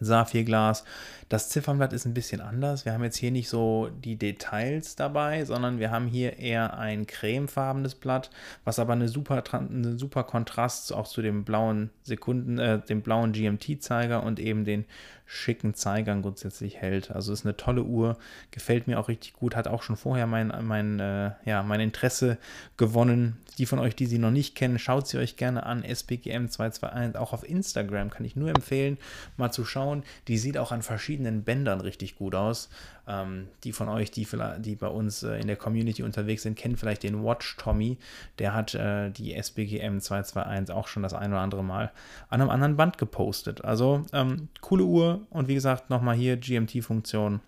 Saphirglas. 0.00 0.84
Das 1.28 1.48
Ziffernblatt 1.48 1.92
ist 1.92 2.04
ein 2.06 2.14
bisschen 2.14 2.40
anders. 2.40 2.84
Wir 2.84 2.92
haben 2.92 3.02
jetzt 3.02 3.16
hier 3.16 3.32
nicht 3.32 3.48
so 3.48 3.90
die 4.04 4.16
Details 4.16 4.94
dabei, 4.94 5.44
sondern 5.44 5.80
wir 5.80 5.90
haben 5.90 6.06
hier 6.06 6.38
eher 6.38 6.78
ein 6.78 7.06
cremefarbenes 7.06 7.96
Blatt, 7.96 8.30
was 8.64 8.78
aber 8.78 8.92
eine 8.92 9.08
super, 9.08 9.42
eine 9.52 9.98
super 9.98 10.22
Kontrast 10.22 10.92
auch 10.92 11.08
zu 11.08 11.22
dem 11.22 11.44
blauen 11.44 11.90
Sekunden, 12.02 12.58
äh, 12.58 12.78
dem 12.80 13.02
blauen 13.02 13.32
GMT-Zeiger 13.32 14.22
und 14.22 14.38
eben 14.38 14.64
den 14.64 14.84
schicken 15.26 15.74
Zeigern 15.74 16.22
grundsätzlich 16.22 16.76
hält. 16.76 17.10
Also 17.10 17.32
ist 17.32 17.44
eine 17.44 17.56
tolle 17.56 17.82
Uhr, 17.82 18.16
gefällt 18.52 18.86
mir 18.86 18.98
auch 18.98 19.08
richtig 19.08 19.34
gut, 19.34 19.56
hat 19.56 19.68
auch 19.68 19.82
schon 19.82 19.96
vorher 19.96 20.26
mein, 20.26 20.52
mein, 20.62 21.00
äh, 21.00 21.32
ja, 21.44 21.62
mein 21.62 21.80
Interesse 21.80 22.38
gewonnen. 22.76 23.36
Die 23.58 23.66
von 23.66 23.78
euch, 23.78 23.96
die 23.96 24.06
sie 24.06 24.18
noch 24.18 24.30
nicht 24.30 24.54
kennen, 24.54 24.78
schaut 24.78 25.08
sie 25.08 25.18
euch 25.18 25.36
gerne 25.36 25.64
an. 25.66 25.82
SBGM 25.82 26.48
221, 26.48 27.16
auch 27.16 27.32
auf 27.32 27.48
Instagram 27.48 28.10
kann 28.10 28.24
ich 28.24 28.36
nur 28.36 28.50
empfehlen, 28.50 28.98
mal 29.36 29.50
zu 29.50 29.64
schauen. 29.64 30.04
Die 30.28 30.38
sieht 30.38 30.58
auch 30.58 30.72
an 30.72 30.82
verschiedenen 30.82 31.42
Bändern 31.42 31.80
richtig 31.80 32.16
gut 32.16 32.34
aus. 32.34 32.68
Ähm, 33.08 33.48
die 33.62 33.72
von 33.72 33.88
euch, 33.88 34.10
die, 34.10 34.26
die 34.58 34.74
bei 34.74 34.88
uns 34.88 35.22
äh, 35.22 35.38
in 35.38 35.46
der 35.46 35.56
Community 35.56 36.02
unterwegs 36.02 36.42
sind, 36.42 36.56
kennen 36.56 36.76
vielleicht 36.76 37.04
den 37.04 37.24
Watch 37.24 37.56
Tommy. 37.56 37.98
Der 38.38 38.52
hat 38.52 38.74
äh, 38.74 39.10
die 39.10 39.34
SBGM 39.34 40.00
221 40.00 40.74
auch 40.74 40.88
schon 40.88 41.02
das 41.02 41.14
ein 41.14 41.30
oder 41.30 41.40
andere 41.40 41.62
Mal 41.62 41.92
an 42.28 42.40
einem 42.40 42.50
anderen 42.50 42.76
Band 42.76 42.98
gepostet. 42.98 43.64
Also 43.64 44.04
ähm, 44.12 44.48
coole 44.60 44.84
Uhr 44.84 45.20
und 45.30 45.46
wie 45.46 45.54
gesagt, 45.54 45.88
nochmal 45.88 46.16
hier 46.16 46.36
GMT-Funktion 46.36 47.40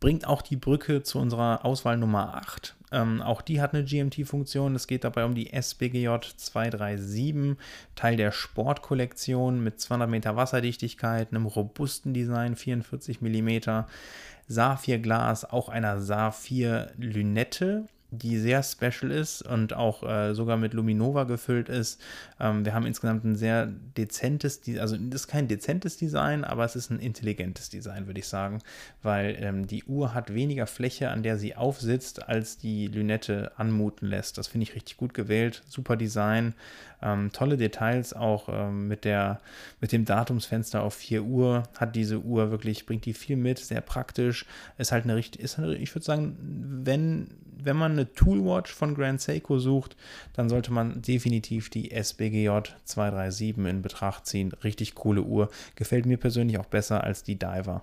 bringt 0.00 0.26
auch 0.26 0.42
die 0.42 0.56
Brücke 0.56 1.02
zu 1.02 1.18
unserer 1.18 1.64
Auswahl 1.64 1.96
Nummer 1.96 2.34
8. 2.36 2.76
Ähm, 2.90 3.20
auch 3.20 3.42
die 3.42 3.60
hat 3.60 3.74
eine 3.74 3.84
GMT-Funktion. 3.84 4.74
Es 4.74 4.86
geht 4.86 5.04
dabei 5.04 5.24
um 5.24 5.34
die 5.34 5.52
SBGJ 5.52 6.08
237, 6.36 7.56
Teil 7.94 8.16
der 8.16 8.32
Sportkollektion 8.32 9.62
mit 9.62 9.80
200 9.80 10.08
Meter 10.08 10.36
Wasserdichtigkeit, 10.36 11.30
einem 11.30 11.46
robusten 11.46 12.14
Design, 12.14 12.56
44 12.56 13.20
mm, 13.20 13.84
Saphirglas, 14.46 15.44
auch 15.44 15.68
einer 15.68 16.00
Saphir-Lünette 16.00 17.86
die 18.10 18.38
sehr 18.38 18.62
special 18.62 19.10
ist 19.10 19.42
und 19.42 19.74
auch 19.74 20.02
äh, 20.02 20.34
sogar 20.34 20.56
mit 20.56 20.72
Luminova 20.72 21.24
gefüllt 21.24 21.68
ist. 21.68 22.00
Ähm, 22.40 22.64
wir 22.64 22.72
haben 22.72 22.86
insgesamt 22.86 23.24
ein 23.24 23.36
sehr 23.36 23.66
dezentes, 23.66 24.62
also 24.78 24.96
das 24.96 25.22
ist 25.22 25.28
kein 25.28 25.46
dezentes 25.46 25.98
Design, 25.98 26.44
aber 26.44 26.64
es 26.64 26.74
ist 26.74 26.90
ein 26.90 27.00
intelligentes 27.00 27.68
Design, 27.68 28.06
würde 28.06 28.20
ich 28.20 28.26
sagen, 28.26 28.60
weil 29.02 29.36
ähm, 29.40 29.66
die 29.66 29.84
Uhr 29.84 30.14
hat 30.14 30.32
weniger 30.32 30.66
Fläche, 30.66 31.10
an 31.10 31.22
der 31.22 31.36
sie 31.36 31.54
aufsitzt, 31.54 32.26
als 32.28 32.56
die 32.56 32.86
Lünette 32.86 33.52
anmuten 33.56 34.08
lässt. 34.08 34.38
Das 34.38 34.48
finde 34.48 34.62
ich 34.62 34.74
richtig 34.74 34.96
gut 34.96 35.12
gewählt, 35.12 35.62
super 35.68 35.96
Design, 35.96 36.54
ähm, 37.02 37.30
tolle 37.32 37.58
Details 37.58 38.14
auch 38.14 38.48
ähm, 38.50 38.88
mit, 38.88 39.04
der, 39.04 39.40
mit 39.82 39.92
dem 39.92 40.06
Datumsfenster 40.06 40.82
auf 40.82 40.94
4 40.94 41.24
Uhr. 41.24 41.64
Hat 41.78 41.94
diese 41.94 42.20
Uhr 42.20 42.50
wirklich, 42.50 42.86
bringt 42.86 43.04
die 43.04 43.12
viel 43.12 43.36
mit, 43.36 43.58
sehr 43.58 43.82
praktisch, 43.82 44.46
ist 44.78 44.92
halt 44.92 45.04
eine 45.04 45.14
richtig, 45.14 45.42
ist 45.42 45.58
eine, 45.58 45.74
ich 45.74 45.94
würde 45.94 46.06
sagen, 46.06 46.36
wenn 46.84 47.28
wenn 47.60 47.76
man 47.76 47.97
eine 47.98 48.12
Toolwatch 48.12 48.72
von 48.72 48.94
Grand 48.94 49.20
Seiko 49.20 49.58
sucht, 49.58 49.96
dann 50.34 50.48
sollte 50.48 50.72
man 50.72 51.02
definitiv 51.02 51.70
die 51.70 51.90
SBGJ 51.90 52.48
237 52.84 53.58
in 53.58 53.82
Betracht 53.82 54.26
ziehen. 54.26 54.52
Richtig 54.64 54.94
coole 54.94 55.22
Uhr. 55.22 55.50
Gefällt 55.74 56.06
mir 56.06 56.16
persönlich 56.16 56.58
auch 56.58 56.66
besser 56.66 57.04
als 57.04 57.22
die 57.22 57.38
Diver. 57.38 57.82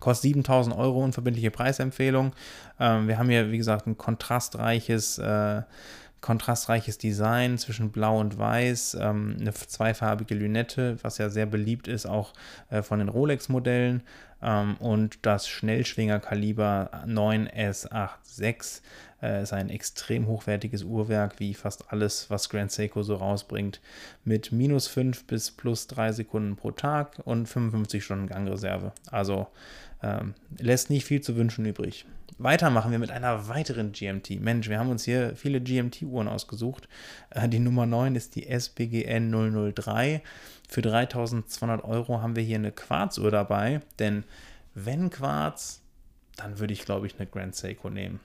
Kostet 0.00 0.30
7000 0.30 0.76
Euro, 0.76 1.02
unverbindliche 1.02 1.50
Preisempfehlung. 1.50 2.32
Ähm, 2.78 3.08
wir 3.08 3.18
haben 3.18 3.28
hier, 3.28 3.50
wie 3.50 3.58
gesagt, 3.58 3.86
ein 3.86 3.98
kontrastreiches, 3.98 5.18
äh, 5.18 5.62
kontrastreiches 6.20 6.98
Design 6.98 7.58
zwischen 7.58 7.90
Blau 7.90 8.18
und 8.18 8.38
Weiß, 8.38 8.96
ähm, 9.00 9.36
eine 9.40 9.54
zweifarbige 9.54 10.34
Lünette, 10.34 10.98
was 11.02 11.18
ja 11.18 11.30
sehr 11.30 11.46
beliebt 11.46 11.88
ist, 11.88 12.06
auch 12.06 12.32
äh, 12.70 12.82
von 12.82 12.98
den 12.98 13.08
Rolex-Modellen 13.08 14.02
ähm, 14.42 14.76
und 14.78 15.18
das 15.22 15.48
Schnellschwingerkaliber 15.48 17.04
9S86 17.06 18.80
äh, 19.22 19.42
ist 19.42 19.52
ein 19.52 19.70
extrem 19.70 20.26
hochwertiges 20.26 20.84
Uhrwerk, 20.84 21.40
wie 21.40 21.54
fast 21.54 21.92
alles, 21.92 22.30
was 22.30 22.48
Grand 22.48 22.70
Seiko 22.70 23.02
so 23.02 23.16
rausbringt, 23.16 23.80
mit 24.24 24.52
minus 24.52 24.86
5 24.86 25.26
bis 25.26 25.50
plus 25.50 25.86
3 25.88 26.12
Sekunden 26.12 26.56
pro 26.56 26.70
Tag 26.70 27.20
und 27.24 27.46
55 27.46 28.04
Stunden 28.04 28.26
Gangreserve. 28.28 28.92
Also 29.10 29.48
ähm, 30.02 30.34
lässt 30.58 30.90
nicht 30.90 31.04
viel 31.04 31.20
zu 31.20 31.36
wünschen 31.36 31.66
übrig. 31.66 32.06
Weiter 32.40 32.70
machen 32.70 32.92
wir 32.92 33.00
mit 33.00 33.10
einer 33.10 33.48
weiteren 33.48 33.90
GMT. 33.90 34.40
Mensch, 34.40 34.68
wir 34.68 34.78
haben 34.78 34.90
uns 34.90 35.04
hier 35.04 35.34
viele 35.34 35.60
GMT-Uhren 35.60 36.28
ausgesucht. 36.28 36.88
Äh, 37.30 37.48
die 37.48 37.58
Nummer 37.58 37.86
9 37.86 38.14
ist 38.14 38.36
die 38.36 38.46
SBGN 38.46 39.72
003. 39.74 40.22
Für 40.68 40.82
3200 40.82 41.82
Euro 41.84 42.20
haben 42.20 42.36
wir 42.36 42.42
hier 42.42 42.56
eine 42.56 42.72
Quarzuhr 42.72 43.30
dabei, 43.30 43.80
denn 43.98 44.24
wenn 44.74 45.10
Quarz, 45.10 45.80
dann 46.36 46.58
würde 46.58 46.72
ich, 46.72 46.84
glaube 46.84 47.06
ich, 47.06 47.18
eine 47.18 47.26
Grand 47.26 47.56
Seiko 47.56 47.90
nehmen. 47.90 48.20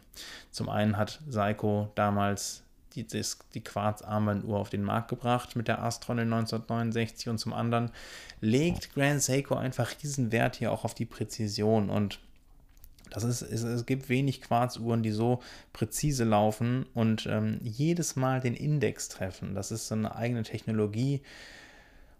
Zum 0.51 0.69
einen 0.69 0.97
hat 0.97 1.19
Seiko 1.27 1.89
damals 1.95 2.63
die, 2.95 3.07
die 3.53 3.63
Quarz-Armbanduhr 3.63 4.59
auf 4.59 4.69
den 4.69 4.83
Markt 4.83 5.07
gebracht 5.07 5.55
mit 5.55 5.67
der 5.67 5.81
Astron 5.81 6.19
in 6.19 6.31
1969 6.31 7.29
und 7.29 7.37
zum 7.39 7.53
anderen 7.53 7.91
legt 8.41 8.93
Grand 8.93 9.23
Seiko 9.23 9.55
einfach 9.55 9.93
diesen 9.93 10.31
Wert 10.31 10.57
hier 10.57 10.71
auch 10.71 10.83
auf 10.83 10.93
die 10.93 11.05
Präzision 11.05 11.89
und 11.89 12.19
das 13.09 13.23
ist, 13.23 13.41
es, 13.43 13.63
es 13.63 13.85
gibt 13.85 14.09
wenig 14.09 14.41
Quarzuhren, 14.41 15.03
die 15.03 15.11
so 15.11 15.41
präzise 15.71 16.23
laufen 16.23 16.85
und 16.93 17.27
ähm, 17.27 17.59
jedes 17.61 18.15
Mal 18.15 18.41
den 18.41 18.55
Index 18.55 19.07
treffen. 19.07 19.53
Das 19.53 19.71
ist 19.71 19.87
so 19.87 19.95
eine 19.95 20.15
eigene 20.15 20.41
Technologie. 20.41 21.21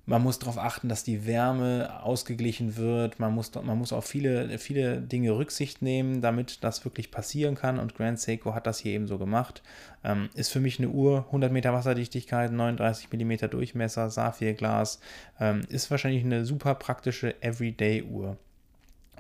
Man 0.06 0.22
muss 0.22 0.38
darauf 0.38 0.58
achten, 0.58 0.90
dass 0.90 1.06
die 1.06 1.26
Wärme 1.26 2.02
ausgeglichen 2.04 2.76
wird. 2.76 3.20
Man 3.20 3.34
muss, 3.34 3.54
man 3.56 3.78
muss 3.78 3.94
auf 3.94 4.04
viele, 4.04 4.60
viele 4.60 5.00
Dinge 5.00 5.32
Rücksicht 5.32 5.82
nehmen, 5.82 6.20
damit 6.20 6.62
das 6.62 6.84
wirklich 6.84 7.10
passieren 7.10 7.56
kann. 7.56 7.80
Und 7.80 7.96
Grand 7.96 8.20
Seiko 8.20 8.54
hat 8.54 8.68
das 8.68 8.80
hier 8.80 8.92
eben 8.94 9.08
so 9.08 9.18
gemacht. 9.18 9.64
Ähm, 10.04 10.30
ist 10.34 10.50
für 10.52 10.60
mich 10.60 10.78
eine 10.78 10.90
Uhr, 10.90 11.24
100 11.28 11.54
Meter 11.54 11.72
Wasserdichtigkeit, 11.72 12.52
39 12.52 13.14
mm 13.14 13.50
Durchmesser, 13.50 14.10
Saphirglas. 14.10 15.00
Ähm, 15.40 15.62
ist 15.70 15.90
wahrscheinlich 15.90 16.26
eine 16.26 16.44
super 16.44 16.76
praktische 16.76 17.42
Everyday-Uhr. 17.42 18.38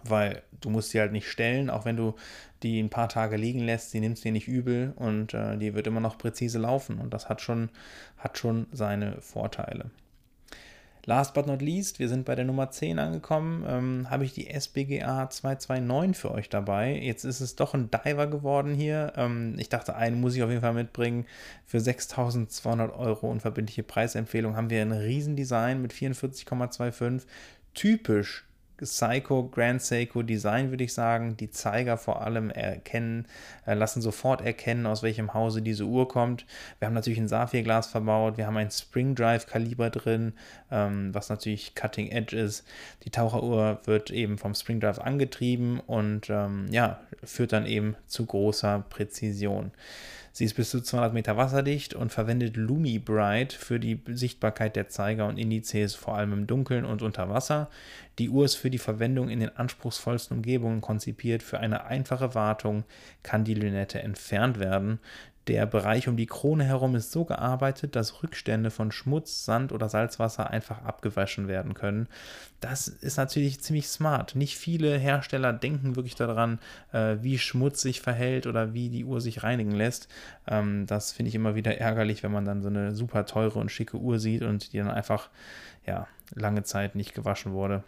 weil 0.03 0.43
du 0.59 0.69
musst 0.69 0.89
sie 0.89 0.99
halt 0.99 1.13
nicht 1.13 1.29
stellen, 1.29 1.69
auch 1.69 1.85
wenn 1.85 1.95
du 1.95 2.15
die 2.61 2.81
ein 2.81 2.89
paar 2.89 3.07
Tage 3.07 3.37
liegen 3.37 3.59
lässt, 3.59 3.91
sie 3.91 4.01
nimmt 4.01 4.17
es 4.17 4.23
dir 4.23 4.33
nicht 4.33 4.49
übel 4.49 4.91
und 4.97 5.33
äh, 5.33 5.57
die 5.57 5.73
wird 5.75 5.87
immer 5.87 6.01
noch 6.01 6.17
präzise 6.17 6.59
laufen 6.59 6.99
und 6.99 7.13
das 7.13 7.29
hat 7.29 7.41
schon, 7.41 7.69
hat 8.17 8.37
schon 8.37 8.67
seine 8.73 9.21
Vorteile. 9.21 9.91
Last 11.05 11.33
but 11.33 11.47
not 11.47 11.61
least, 11.61 11.99
wir 11.99 12.07
sind 12.07 12.23
bei 12.23 12.33
der 12.33 12.45
Nummer 12.45 12.71
10 12.71 12.97
angekommen, 12.97 13.65
ähm, 13.67 14.09
habe 14.09 14.23
ich 14.23 14.33
die 14.33 14.49
SBGA 14.49 15.29
229 15.29 16.15
für 16.15 16.31
euch 16.31 16.47
dabei. 16.47 16.97
Jetzt 16.97 17.25
ist 17.25 17.41
es 17.41 17.57
doch 17.57 17.73
ein 17.73 17.91
Diver 17.91 18.27
geworden 18.27 18.73
hier. 18.73 19.11
Ähm, 19.17 19.55
ich 19.57 19.67
dachte, 19.67 19.97
einen 19.97 20.21
muss 20.21 20.35
ich 20.35 20.43
auf 20.43 20.49
jeden 20.49 20.61
Fall 20.61 20.73
mitbringen. 20.73 21.25
Für 21.65 21.79
6.200 21.79 22.97
Euro 22.97 23.29
unverbindliche 23.29 23.83
Preisempfehlung 23.83 24.55
haben 24.55 24.69
wir 24.69 24.81
ein 24.81 24.93
Riesendesign 24.93 25.81
mit 25.81 25.91
44,25. 25.91 27.23
Typisch 27.73 28.45
Seiko, 28.79 29.47
Grand 29.47 29.81
Seiko 29.81 30.23
Design, 30.23 30.69
würde 30.69 30.83
ich 30.83 30.93
sagen. 30.93 31.37
Die 31.37 31.49
Zeiger 31.49 31.97
vor 31.97 32.21
allem 32.21 32.49
erkennen, 32.49 33.27
äh, 33.65 33.73
lassen 33.73 34.01
sofort 34.01 34.41
erkennen, 34.41 34.85
aus 34.85 35.03
welchem 35.03 35.33
Hause 35.33 35.61
diese 35.61 35.85
Uhr 35.85 36.07
kommt. 36.07 36.45
Wir 36.79 36.87
haben 36.87 36.93
natürlich 36.93 37.19
ein 37.19 37.27
Saphirglas 37.27 37.87
verbaut, 37.87 38.37
wir 38.37 38.47
haben 38.47 38.57
ein 38.57 38.71
Spring 38.71 39.15
Drive 39.15 39.47
Kaliber 39.47 39.89
drin, 39.89 40.33
ähm, 40.71 41.13
was 41.13 41.29
natürlich 41.29 41.75
Cutting 41.75 42.09
Edge 42.09 42.37
ist. 42.37 42.65
Die 43.03 43.09
Taucheruhr 43.09 43.79
wird 43.85 44.11
eben 44.11 44.37
vom 44.37 44.55
Spring 44.55 44.79
Drive 44.79 44.99
angetrieben 44.99 45.79
und 45.79 46.29
ähm, 46.29 46.67
ja, 46.71 46.99
führt 47.23 47.53
dann 47.53 47.65
eben 47.65 47.95
zu 48.07 48.25
großer 48.25 48.83
Präzision. 48.89 49.71
Sie 50.35 50.45
ist 50.45 50.55
bis 50.55 50.71
zu 50.71 50.81
200 50.81 51.13
Meter 51.13 51.37
wasserdicht 51.37 51.93
und 51.93 52.11
verwendet 52.11 52.57
Lumi 52.57 52.97
Bright 52.97 53.53
für 53.53 53.79
die 53.79 54.01
Sichtbarkeit 54.07 54.75
der 54.75 54.89
Zeiger 54.89 55.27
und 55.27 55.37
Indizes, 55.37 55.93
vor 55.93 56.17
allem 56.17 56.33
im 56.33 56.47
Dunkeln 56.47 56.85
und 56.85 57.03
unter 57.03 57.29
Wasser. 57.29 57.69
Die 58.17 58.29
Uhr 58.29 58.43
ist 58.43 58.55
für 58.55 58.71
die 58.71 58.79
Verwendung 58.79 59.29
in 59.29 59.41
den 59.41 59.55
anspruchsvollsten 59.55 60.37
Umgebungen 60.37 60.81
konzipiert. 60.81 61.43
Für 61.43 61.59
eine 61.59 61.85
einfache 61.85 62.33
Wartung 62.33 62.83
kann 63.21 63.43
die 63.43 63.53
Lünette 63.53 64.01
entfernt 64.01 64.57
werden. 64.59 64.99
Der 65.47 65.65
Bereich 65.65 66.07
um 66.07 66.15
die 66.15 66.25
Krone 66.25 66.63
herum 66.63 66.95
ist 66.95 67.11
so 67.11 67.25
gearbeitet, 67.25 67.97
dass 67.97 68.23
Rückstände 68.23 68.71
von 68.71 68.93
Schmutz, 68.93 69.43
Sand 69.43 69.73
oder 69.73 69.89
Salzwasser 69.89 70.49
einfach 70.49 70.83
abgewaschen 70.83 71.49
werden 71.49 71.73
können. 71.73 72.07
Das 72.61 72.87
ist 72.87 73.17
natürlich 73.17 73.59
ziemlich 73.59 73.87
smart. 73.87 74.35
Nicht 74.35 74.57
viele 74.57 74.97
Hersteller 74.97 75.51
denken 75.51 75.97
wirklich 75.97 76.15
daran, 76.15 76.59
äh, 76.93 77.17
wie 77.19 77.37
Schmutz 77.37 77.81
sich 77.81 77.99
verhält 77.99 78.47
oder 78.47 78.73
wie 78.73 78.89
die 78.89 79.03
Uhr 79.03 79.19
sich 79.19 79.43
reinigen 79.43 79.71
lässt. 79.71 80.07
Ähm, 80.47 80.85
das 80.87 81.11
finde 81.11 81.27
ich 81.27 81.35
immer 81.35 81.55
wieder 81.55 81.77
ärgerlich, 81.77 82.23
wenn 82.23 82.31
man 82.31 82.45
dann 82.45 82.61
so 82.61 82.69
eine 82.69 82.95
super 82.95 83.25
teure 83.25 83.59
und 83.59 83.69
schicke 83.69 83.97
Uhr 83.97 84.19
sieht 84.19 84.43
und 84.43 84.71
die 84.71 84.77
dann 84.77 84.91
einfach 84.91 85.29
ja, 85.85 86.07
lange 86.33 86.63
Zeit 86.63 86.95
nicht 86.95 87.13
gewaschen 87.13 87.51
wurde. 87.51 87.83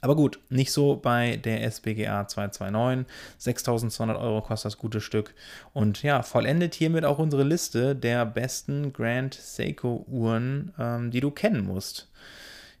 Aber 0.00 0.14
gut, 0.14 0.38
nicht 0.48 0.72
so 0.72 0.96
bei 0.96 1.36
der 1.36 1.62
SBGA 1.62 2.28
229. 2.28 3.06
6200 3.38 4.16
Euro 4.16 4.42
kostet 4.42 4.72
das 4.72 4.78
gute 4.78 5.00
Stück. 5.00 5.34
Und 5.72 6.02
ja, 6.02 6.22
vollendet 6.22 6.74
hiermit 6.74 7.04
auch 7.04 7.18
unsere 7.18 7.42
Liste 7.42 7.96
der 7.96 8.24
besten 8.24 8.92
Grand 8.92 9.34
Seiko 9.34 10.04
Uhren, 10.08 10.72
ähm, 10.78 11.10
die 11.10 11.20
du 11.20 11.30
kennen 11.30 11.66
musst. 11.66 12.08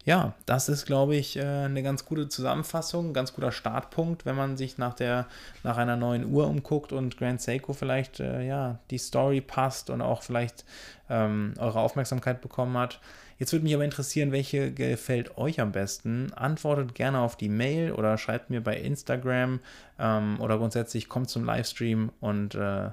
Ja, 0.04 0.34
das 0.46 0.68
ist, 0.68 0.86
glaube 0.86 1.16
ich, 1.16 1.36
äh, 1.36 1.42
eine 1.42 1.82
ganz 1.82 2.04
gute 2.04 2.28
Zusammenfassung, 2.28 3.10
ein 3.10 3.14
ganz 3.14 3.34
guter 3.34 3.52
Startpunkt, 3.52 4.24
wenn 4.24 4.36
man 4.36 4.56
sich 4.56 4.78
nach, 4.78 4.94
der, 4.94 5.26
nach 5.64 5.76
einer 5.76 5.96
neuen 5.96 6.24
Uhr 6.32 6.46
umguckt 6.46 6.92
und 6.92 7.18
Grand 7.18 7.42
Seiko 7.42 7.72
vielleicht 7.74 8.20
äh, 8.20 8.46
ja, 8.46 8.78
die 8.90 8.98
Story 8.98 9.40
passt 9.40 9.90
und 9.90 10.00
auch 10.00 10.22
vielleicht 10.22 10.64
ähm, 11.10 11.54
eure 11.58 11.80
Aufmerksamkeit 11.80 12.40
bekommen 12.40 12.78
hat. 12.78 13.00
Jetzt 13.38 13.52
würde 13.52 13.64
mich 13.64 13.74
aber 13.74 13.84
interessieren, 13.84 14.32
welche 14.32 14.72
gefällt 14.72 15.38
euch 15.38 15.60
am 15.60 15.70
besten. 15.70 16.32
Antwortet 16.32 16.94
gerne 16.94 17.20
auf 17.20 17.36
die 17.36 17.48
Mail 17.48 17.92
oder 17.92 18.18
schreibt 18.18 18.50
mir 18.50 18.60
bei 18.60 18.76
Instagram 18.76 19.60
ähm, 19.98 20.40
oder 20.40 20.58
grundsätzlich 20.58 21.08
kommt 21.08 21.30
zum 21.30 21.44
Livestream 21.44 22.10
und 22.20 22.56
äh, 22.56 22.90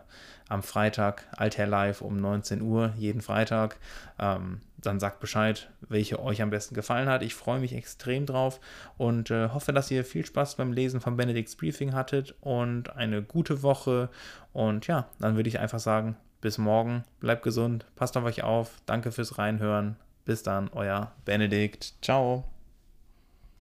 am 0.47 0.61
Freitag, 0.61 1.23
Alther 1.35 1.65
Live 1.65 2.01
um 2.01 2.17
19 2.17 2.61
Uhr, 2.61 2.93
jeden 2.97 3.21
Freitag. 3.21 3.77
Ähm, 4.19 4.61
dann 4.85 4.99
sagt 4.99 5.19
Bescheid, 5.19 5.69
welche 5.81 6.21
euch 6.21 6.41
am 6.41 6.49
besten 6.49 6.75
gefallen 6.75 7.09
hat. 7.09 7.23
Ich 7.23 7.35
freue 7.35 7.59
mich 7.59 7.73
extrem 7.73 8.25
drauf 8.25 8.59
und 8.97 9.31
äh, 9.31 9.49
hoffe, 9.49 9.73
dass 9.73 9.91
ihr 9.91 10.05
viel 10.05 10.25
Spaß 10.25 10.55
beim 10.55 10.71
Lesen 10.71 11.01
von 11.01 11.17
Benedicts 11.17 11.55
Briefing 11.55 11.93
hattet 11.93 12.35
und 12.41 12.95
eine 12.95 13.21
gute 13.21 13.63
Woche. 13.63 14.09
Und 14.53 14.87
ja, 14.87 15.07
dann 15.19 15.35
würde 15.35 15.49
ich 15.49 15.59
einfach 15.59 15.79
sagen, 15.79 16.15
bis 16.41 16.57
morgen, 16.57 17.03
bleibt 17.19 17.43
gesund, 17.43 17.85
passt 17.95 18.15
auf 18.17 18.23
euch 18.23 18.43
auf, 18.43 18.81
danke 18.85 19.11
fürs 19.11 19.37
Reinhören. 19.37 19.97
Bis 20.25 20.43
dann, 20.43 20.69
euer 20.73 21.11
Benedikt. 21.23 21.93
Ciao. 22.01 22.54